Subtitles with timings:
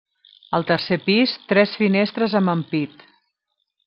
[0.59, 3.05] Al tercer pis, tres finestres amb ampit.